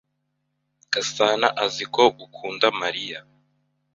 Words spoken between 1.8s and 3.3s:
ko ukunda Mariya?